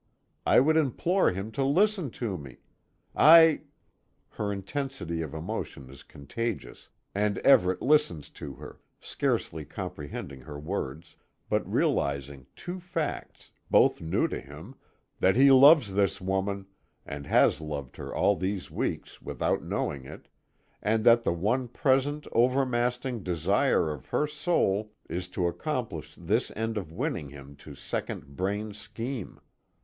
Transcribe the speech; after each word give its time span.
I 0.47 0.59
would 0.59 0.77
implore 0.77 1.29
him 1.31 1.51
to 1.51 1.63
listen 1.63 2.09
to 2.25 2.35
me. 2.35 2.57
I" 3.15 3.61
Her 4.29 4.51
intensity 4.51 5.21
of 5.21 5.35
emotion 5.35 5.91
is 5.91 6.01
contagious, 6.01 6.89
and 7.13 7.37
Everet 7.45 7.83
listens 7.83 8.31
to 8.31 8.55
her, 8.55 8.79
scarcely 8.99 9.63
comprehending 9.63 10.41
her 10.41 10.57
words, 10.59 11.17
but 11.49 11.71
realizing 11.71 12.47
two 12.55 12.79
facts, 12.79 13.51
both 13.69 14.01
new 14.01 14.27
to 14.29 14.39
him, 14.39 14.73
that 15.19 15.35
he 15.35 15.51
loves 15.51 15.93
this 15.93 16.19
woman, 16.19 16.65
and 17.05 17.27
has 17.27 17.61
loved 17.61 17.97
her 17.97 18.11
all 18.11 18.35
these 18.35 18.71
weeks 18.71 19.21
without 19.21 19.61
knowing 19.61 20.03
it, 20.05 20.27
and 20.81 21.03
that 21.03 21.23
the 21.23 21.31
one 21.31 21.67
present, 21.67 22.25
overmastering 22.31 23.21
desire 23.21 23.91
of 23.91 24.07
her 24.07 24.25
soul 24.25 24.93
is 25.07 25.27
to 25.29 25.45
accomplish 25.45 26.15
this 26.15 26.51
end 26.55 26.75
of 26.75 26.91
winning 26.91 27.29
him 27.29 27.55
to 27.57 27.75
second 27.75 28.35
Braine's 28.35 28.79
scheme. 28.79 29.39